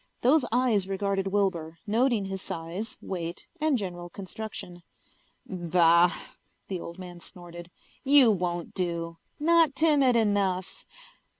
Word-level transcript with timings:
Those 0.21 0.43
eyes 0.51 0.87
regarded 0.87 1.27
Wilbur, 1.27 1.77
noting 1.85 2.25
his 2.25 2.41
size, 2.41 2.97
weight 3.03 3.45
and 3.59 3.77
general 3.77 4.09
construction. 4.09 4.81
"Bah," 5.45 6.11
the 6.67 6.79
old 6.79 6.97
man 6.97 7.19
snorted. 7.19 7.69
"You 8.03 8.31
won't 8.31 8.73
do. 8.73 9.19
Not 9.39 9.75
timid 9.75 10.15
enough." 10.15 10.87